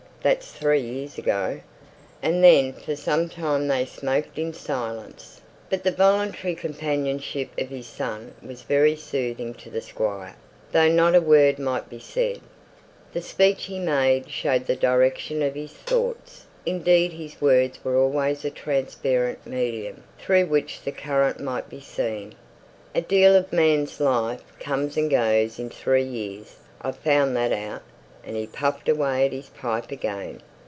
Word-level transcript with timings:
That's 0.23 0.51
three 0.51 0.81
years 0.81 1.17
ago." 1.17 1.61
And 2.21 2.43
then 2.43 2.73
for 2.73 2.95
some 2.95 3.27
time 3.27 3.67
they 3.67 3.85
smoked 3.85 4.37
in 4.37 4.53
silence. 4.53 5.41
But 5.67 5.83
the 5.83 5.89
voluntary 5.89 6.53
companionship 6.53 7.49
of 7.57 7.69
his 7.69 7.87
son 7.87 8.35
was 8.39 8.61
very 8.61 8.95
soothing 8.95 9.55
to 9.55 9.71
the 9.71 9.81
Squire, 9.81 10.35
though 10.71 10.89
not 10.89 11.15
a 11.15 11.21
word 11.21 11.57
might 11.57 11.89
be 11.89 11.97
said. 11.97 12.39
The 13.13 13.19
next 13.21 13.29
speech 13.31 13.63
he 13.65 13.79
made 13.79 14.29
showed 14.29 14.67
the 14.67 14.75
direction 14.75 15.41
of 15.41 15.55
his 15.55 15.71
thoughts; 15.73 16.45
indeed, 16.67 17.13
his 17.13 17.41
words 17.41 17.83
were 17.83 17.97
always 17.97 18.45
a 18.45 18.51
transparent 18.51 19.43
medium 19.47 20.03
through 20.19 20.45
which 20.45 20.83
the 20.83 20.91
current 20.91 21.39
might 21.39 21.67
be 21.67 21.79
seen. 21.81 22.35
"A 22.93 23.01
deal 23.01 23.35
of 23.35 23.51
a 23.51 23.55
man's 23.55 23.99
life 23.99 24.43
comes 24.59 24.97
and 24.97 25.09
goes 25.09 25.57
in 25.57 25.71
three 25.71 26.03
years 26.03 26.57
I've 26.79 26.97
found 26.97 27.35
that 27.37 27.51
out;" 27.51 27.81
and 28.23 28.35
he 28.35 28.45
puffed 28.45 28.87
away 28.87 29.25
at 29.25 29.31
his 29.31 29.49
pipe 29.49 29.89
again. 29.91 30.39